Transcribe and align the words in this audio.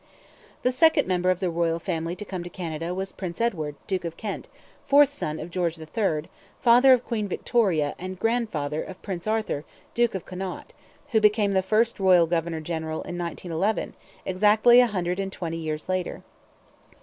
The 0.63 0.71
second 0.71 1.07
member 1.07 1.29
of 1.29 1.39
the 1.39 1.51
Royal 1.51 1.77
Family 1.77 2.15
to 2.15 2.25
come 2.25 2.43
to 2.43 2.49
Canada 2.49 2.91
was 2.95 3.11
Prince 3.11 3.39
Edward, 3.39 3.75
Duke 3.85 4.03
of 4.03 4.17
Kent, 4.17 4.47
fourth 4.83 5.09
son 5.09 5.37
of 5.39 5.51
George 5.51 5.77
III, 5.77 6.23
father 6.59 6.91
of 6.93 7.05
Queen 7.05 7.27
Victoria 7.27 7.93
and 7.99 8.17
grandfather 8.17 8.81
of 8.81 8.99
Prince 9.03 9.27
Arthur, 9.27 9.63
Duke 9.93 10.15
of 10.15 10.25
Connaught, 10.25 10.73
who 11.11 11.21
became 11.21 11.51
the 11.51 11.61
first 11.61 11.99
royal 11.99 12.25
governor 12.25 12.61
general 12.61 13.03
in 13.03 13.15
1911, 13.15 13.93
exactly 14.25 14.79
a 14.79 14.87
hundred 14.87 15.19
and 15.19 15.31
twenty 15.31 15.57
years 15.57 15.87
later. 15.87 16.23